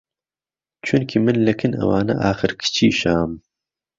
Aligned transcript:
چونکی 0.85 1.17
من 1.25 1.37
له 1.45 1.53
کن 1.59 1.71
ئهوانه 1.79 2.13
ئاخر 2.23 2.51
کچی 2.59 2.89
شام 3.01 3.31